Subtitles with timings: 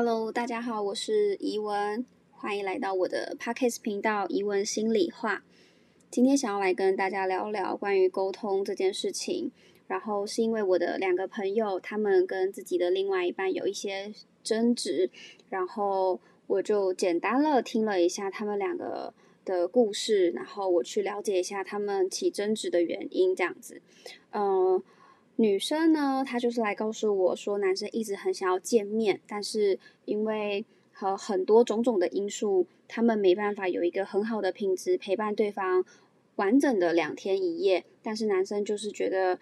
[0.00, 5.42] Hello，大家好，我是怡文，欢迎来到我的 Podcast 频道“怡文心里话”。
[6.08, 9.50] 今天想要来跟大家聊聊关于沟通这件事情。
[9.88, 14.12] 然后是因为我的两个朋友，他们跟自己的另外一半有一些
[14.44, 15.10] 争执，
[15.48, 19.12] 然后我就简单了听了一下他们两个
[19.44, 23.82] 的故事，然后我去了解一下他们起争执的原因，这样子。
[24.30, 24.80] 嗯，
[25.40, 35.84] 女生呢，她就是来告诉我说，男生一直很想要见面，但是因为和很多种种的因素，他们没办法有一个很好的品质陪伴对方
[36.36, 39.38] 完整的两天一夜，但是男生就是觉得。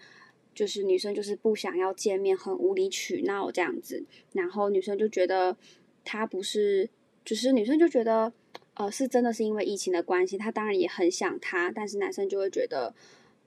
[0.57, 5.55] 就是女生就是不想要见面，很无理取闹这样子，然后女生就觉得
[6.03, 6.89] 他不是，
[7.23, 8.33] 就是女生就觉得，
[8.73, 12.95] 呃，是真的是因为疫情的关系，他当然也很想他，但是男生就会觉得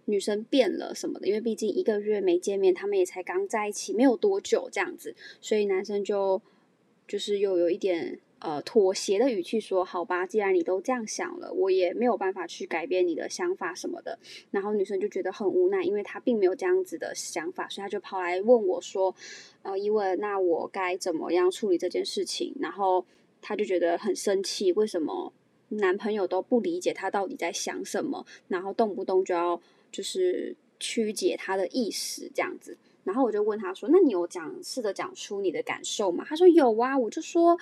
[0.06, 6.40] 女生变了什么的，因为毕竟一个月没见面，他们也才刚在一起没有多久这样子，所以男生就
[7.06, 8.18] 就是又有一点。
[8.42, 14.18] 呃，妥协的语气说：“好吧，既然你都这样想了，我也没有办法去改变你的想法什么的。”
[14.50, 19.14] 然后女生就觉得很无奈，因为她并没有这样子的想法，所以她就跑来问我说
[19.60, 23.04] ：“呃，因为那我该怎么样处理这件事情？”然后
[23.42, 25.34] 她就觉得很生气，为什么
[25.68, 32.76] 男朋友都不理解她到底在想什么，然后动不动就要就是曲解他的意思这样子。
[33.04, 37.58] 然后我就问他说：“那你有讲试着讲出你的感受吗？”他说：“有啊。”我就说。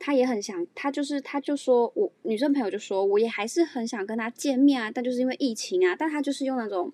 [0.00, 6.92] 他也很想，他就是，他就说我女生朋友就说，我也还是很想跟他见面啊，但就是因为疫情啊，但他就是用那种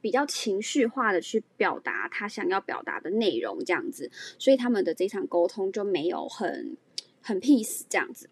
[0.00, 6.76] 比较情绪化的去表达他想要表达的内容这样子，所以他们的这场沟通就没有很
[7.20, 8.30] 很 peace 这样子。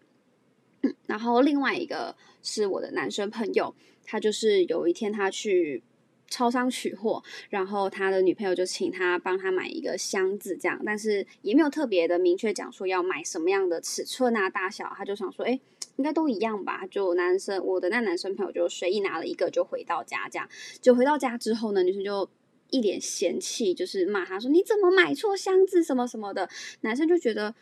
[1.05, 5.83] 然后另外一个是我的男生朋友，他就是有一天他去。
[6.29, 15.59] 超商取货，然后他的女朋友就请他帮他买一个箱子，这样，但是也没有特别的明确讲说要买什么样的尺寸啊、大小，他就想说，哎，
[15.97, 16.87] 应该都一样吧。
[16.89, 20.49] 就男生，我的那男生朋友就随意拿了一个就回到家，这样，
[20.81, 22.27] 就回到家之后呢，女生就
[22.71, 26.49] 一脸嫌弃，就是骂他说你怎么买错箱子什么什么的。
[26.81, 27.53] 男生就觉得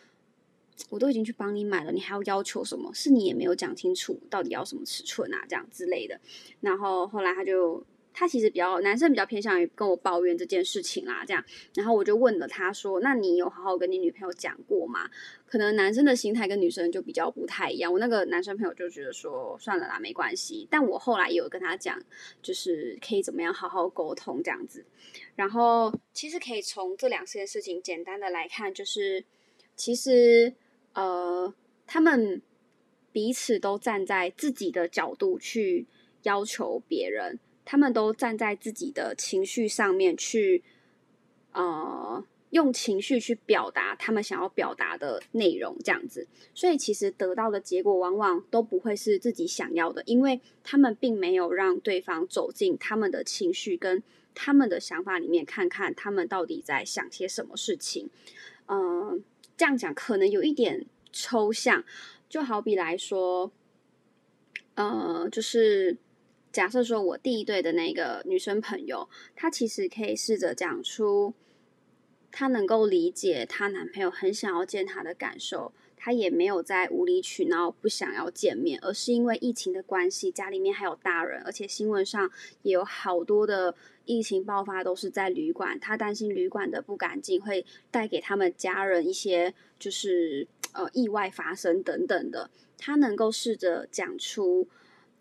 [0.90, 2.94] 我都已经去帮你买了，你还要要求什么？
[2.94, 6.22] 是你也没有讲清楚到底要什么尺寸啊，这样之类的。
[6.62, 7.86] 然后后来他就。
[8.14, 11.44] 他其实比较男生比较偏向于跟我抱怨这件事情啦，这样，
[11.76, 15.10] 然后我就问了他说：“那你有好好跟你女朋友讲过吗？”
[15.48, 17.92] 可能男生的心态跟女生就比较不太一样。
[17.92, 22.02] 我那个男生朋友就觉得说：“算了啦，没关系。”但我后来也有跟他讲，
[22.42, 24.86] 就是可以怎么样好好沟通这样子。
[25.36, 29.24] 然后其实可以从这两件事情简单的来看，就是
[29.76, 30.54] 其实
[30.94, 31.54] 呃，
[31.86, 32.42] 他们
[33.12, 35.86] 彼此都站在自己的角度去
[36.24, 37.40] 要求别人。
[37.64, 40.64] 他们都站在自己的情绪上面去，
[41.54, 58.10] 呃，用情绪去表达他们想要表达的内容，这样子，所以其实得到的结果往往都不会是自己想要的，因为他们并没有让对方走进他们的情绪跟他们的想法里面，看看他们到底在想些什么事情。
[58.68, 59.24] 嗯，
[59.56, 61.84] 这样讲可能有一点抽象，
[62.28, 63.52] 就好比来说，
[64.76, 65.98] 呃，就是。
[66.52, 71.34] 假设说，我第一对的那个女生朋友，她其实可以试着讲出，
[72.30, 82.30] 她能够理解她男朋友很想要见她的感受，她也没有在无理取闹不想要见面，而是因为疫情的关系，家里面还有大人，而且新闻上
[82.64, 83.74] 也有好多的
[84.04, 94.68] 疫情爆发都是在旅馆，她担心旅馆的不干净会带给他们家人一些就是呃意外发生等等的，她能够试着讲出。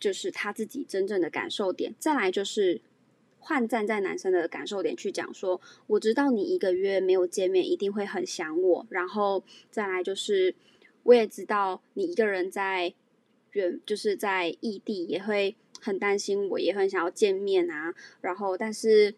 [0.00, 2.80] 就是他自己真正的感受点，再来就是
[3.38, 8.86] 换站在男生的感受点去讲说，我知道你一个月没有见面，一定会很想我。
[8.88, 10.54] 然后再来就是，
[11.02, 12.94] 我也知道你一个人在
[13.52, 17.94] 远，就是在异地，也会很担心我，也很想要见面啊。
[18.22, 19.14] 然后，但是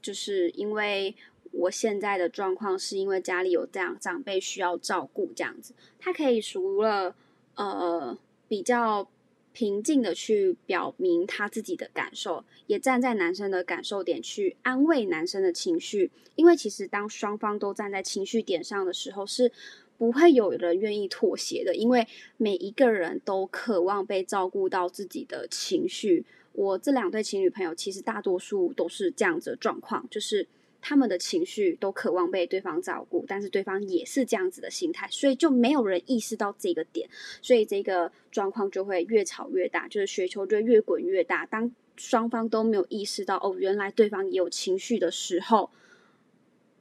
[0.00, 1.16] 就是因为
[1.50, 7.16] 我现在的状况，是因为家里有这样长辈需要照顾，这样子，他可以除了
[7.56, 8.16] 呃
[8.46, 9.08] 比较。
[9.52, 16.10] 平静的去表明他自己的感受，也站在男生的感受点去安慰男生的情绪。
[16.34, 19.52] 因为其实当双方都站在情绪点上的时候，是
[19.98, 21.74] 不会有人愿意妥协的。
[21.74, 22.06] 因为
[22.36, 26.24] 每一个人都渴望被照顾到自己的情绪。
[26.52, 30.48] 我这两对情侣朋友，其实大多数都是这样子的状况，就是。
[30.82, 37.08] 他们的情绪都渴望被对方照顾，但是对方也是这样子的心态，所以就没有人意识到这个点，
[37.40, 41.46] 所以这个状况就会越吵越大，就是雪球就越滚越大。
[41.46, 45.70] 当双方都没有意识到哦，原来对方也有情绪的时候，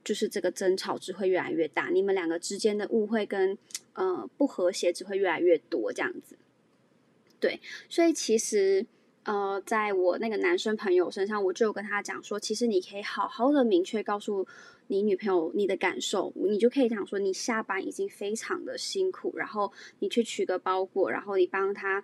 [0.03, 3.55] 就是这个争吵只会越来越大，你们两个之间的误会跟
[3.93, 6.37] 呃不和谐只会越来越多，这样子。
[7.39, 8.85] 对，所以其实
[9.23, 14.47] 呃，在我那个男生朋友身上，我就跟他讲说，其实你可以好好的明确告诉
[14.87, 22.03] 你女朋友你的感受，你就可以讲说，你下班已经非常的辛苦，然后你去取个包裹，然后你帮他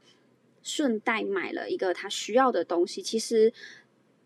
[0.62, 3.54] 顺带买了一个他需要的东西，其实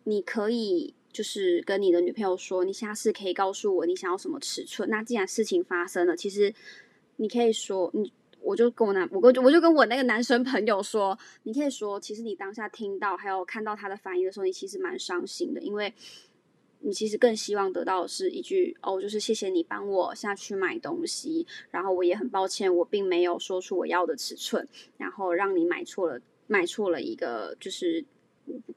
[0.03, 0.93] 你可以。
[1.13, 4.89] 就是跟你的女朋友说，你下次可以告诉我你想要什么尺寸。
[4.89, 6.53] 那既然事情发生了，其实
[7.17, 8.13] 你可以说，你
[8.51, 15.93] 我就跟我男，我跟我就跟我那个男生朋友说，你可以说，其实你当下听到还有看到他的反应的时候，你其实蛮伤心的，因为
[16.81, 28.03] 你其实更希望得到的是一句哦，就是谢谢你帮我下去买东西，然后我也很抱歉，我并没有说出我要的尺寸，然后让你买错了，买错了一个就是。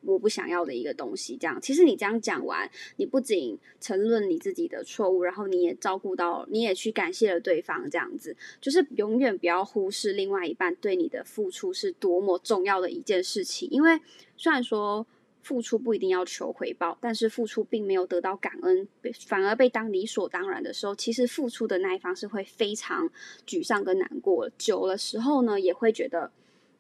[0.03, 13.69] 我不想要的一个东西，这样其实你这样讲完，你不仅承认你自己的错误，然后你也照顾到，你也去感谢了对方，这样子就是永远不要忽视另外一半对你的付出是多么重要的一件事情。
[13.71, 14.01] 因为
[14.37, 15.07] 虽然说
[15.43, 18.87] 付出不一定要求回报，但是付出并没有得到感恩，
[19.27, 23.11] 反而被当理所当然的时候，其实付出的那一方是会非常
[23.47, 24.51] 沮丧跟难过。
[24.57, 26.31] 久了时候呢，也会觉得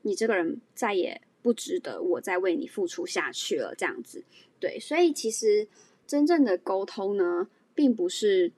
[0.02, 1.20] 你这个人再也。
[1.44, 4.25] 不值得我再为你付出下去了，这样子，
[4.58, 5.69] 对，所以其实
[6.06, 8.50] 真正的沟通呢，并不是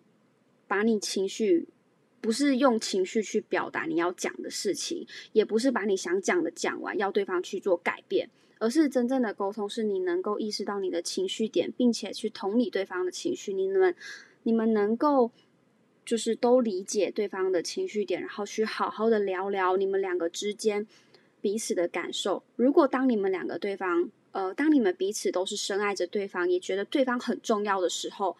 [0.68, 1.66] 把你情绪，
[2.20, 8.30] 不是用情绪去表达你要讲的事情，也不是把你想讲的讲完，要对方去做改变，
[8.60, 13.96] 而是真正的沟通，是你能够意识到你的情绪点，并且去同理对方的情绪，你们
[14.44, 15.32] 你们能够
[16.04, 20.86] 就是都理解对方的情绪点，然后去好好的聊聊你们两个之间。
[21.40, 22.42] 彼此的感受。
[22.56, 28.36] 如果当你们两个对方，呃，当你们彼此都是深爱着对方，也觉得对方很重要的时候，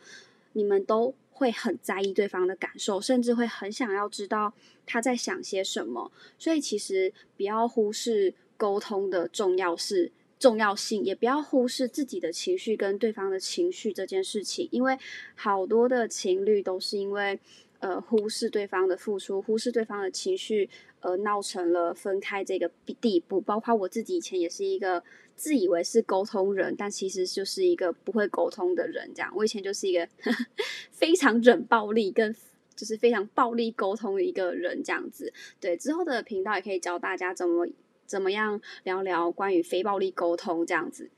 [0.53, 4.53] 你们都会很在意对方的感受，甚至会很想要知道
[4.85, 6.11] 他在想些什么。
[6.39, 14.99] 所以，其实不要忽视沟通的重要是重要性，也不要忽视自己的情绪跟对方的情绪这件事情，因为
[15.35, 17.39] 好多的情侣都是因为。
[17.87, 20.69] 呃，忽视对方的付出，忽视对方的情绪，
[21.01, 22.69] 而闹成了分开这个
[23.01, 23.41] 地步。
[23.41, 25.05] 包括我自己以前也是一个
[25.37, 29.09] 自以为是沟通人，但其实就是一个不会沟通的人。
[29.15, 30.09] 这样，我以前就是一个
[30.91, 32.35] 非常忍暴力，跟
[32.75, 34.83] 就是非常暴力沟通的一个人。
[34.83, 37.69] 这样子，对之后的频道也可以教大家怎么
[38.05, 41.09] 怎么样聊聊关于非暴力沟通这样子。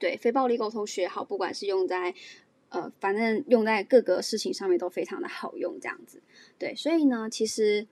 [0.00, 2.12] 对，非暴力沟通学好，不管是用在。
[2.70, 6.20] 呃，反正用在各个事情上面都非常的好用，这样子，
[6.58, 7.86] 对，所以呢，其实，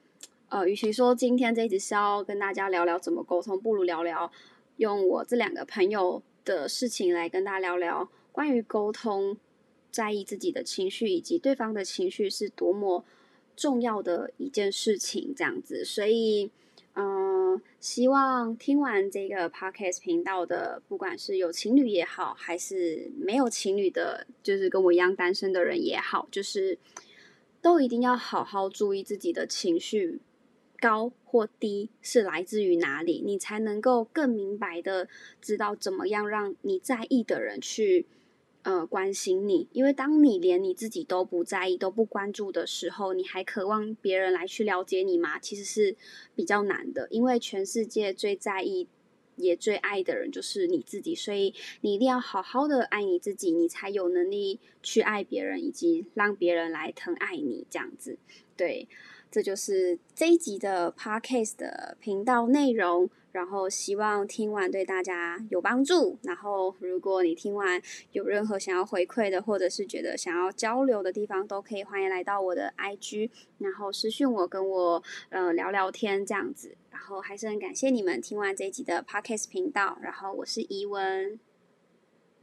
[0.48, 4.30] 呃，与其说今天这一集是要跟大家聊聊怎么沟通，不如聊聊
[4.76, 9.36] 用我这两个朋友的事情来跟大家聊聊关于沟通，
[9.90, 13.04] 在意自己的情绪以及对方的情绪是多么
[13.58, 16.50] 重要的一件事情，这样子，所以。
[17.00, 26.76] 嗯，希望听完这个 podcast 频道的，不管是有情侣也好，还是没有情侣的，就是跟我一样单身的人也好，就是
[27.62, 30.18] 都一定要好好注意自己的情绪
[30.80, 35.06] 高或低是来自于哪里，你才能够更明白的
[35.40, 38.06] 知道怎么样让你在意的人去。
[38.68, 45.38] 呃，关心你，因为当你连你自己都不在意、都不关注的时候，你还渴望别人来去了解你吗？
[45.38, 45.96] 其实是
[46.36, 48.86] 比较难的，因为全世界最在意
[49.36, 58.18] 也最爱的人就是你自己，所以你一定要好好的爱你自己，你才有能力去爱别人，以及让别人来疼爱你，这样子。
[58.54, 58.86] 对，
[59.30, 63.10] 这就是这一集的 podcast 的频道内容。
[63.30, 66.18] 然后希望听完对大家有帮助。
[66.22, 67.80] 然后如果你听完
[68.10, 76.74] 有任何想要回馈的，或者是觉得想要交流的地方，都可以欢迎来到我的 IG，然后私讯我，跟我呃聊聊天这样子。
[76.90, 79.98] 然后还是很感谢你们听完这一集的 Podcast 频道。
[80.02, 81.38] 然后我是怡文。